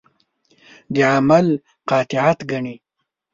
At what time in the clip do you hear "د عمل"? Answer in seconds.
0.93-1.47